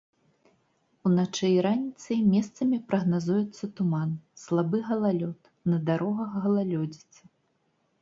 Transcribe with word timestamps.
Уначы 1.09 1.45
і 1.55 1.59
раніцай 1.65 2.19
месцамі 2.31 2.81
прагназуецца 2.89 3.71
туман, 3.81 4.19
слабы 4.47 4.77
галалёд, 4.91 5.39
на 5.75 5.83
дарогах 5.91 6.31
галалёдзіца. 6.49 7.21